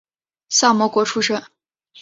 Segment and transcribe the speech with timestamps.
[0.49, 1.43] 萨摩国出身。